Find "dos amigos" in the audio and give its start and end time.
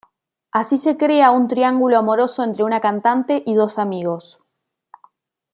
3.53-4.39